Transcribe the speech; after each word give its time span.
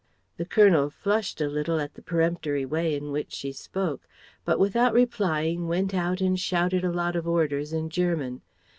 The 0.37 0.45
Colonel 0.45 0.89
flushed 0.89 1.41
a 1.41 1.47
little 1.47 1.79
at 1.79 1.93
the 1.93 2.01
peremptory 2.01 2.65
way 2.65 2.95
in 2.95 3.11
which 3.11 3.31
she 3.31 3.51
spoke, 3.51 4.07
but 4.43 4.57
without 4.57 4.95
replying 4.95 5.67
went 5.67 5.93
out 5.93 6.21
and 6.21 6.39
shouted 6.39 6.83
a 6.83 6.91
lot 6.91 7.15
of 7.15 7.27
orders 7.27 7.71
in 7.71 7.87
German. 7.87 8.41